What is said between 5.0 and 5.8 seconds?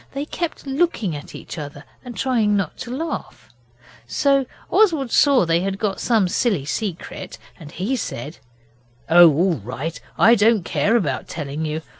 saw they had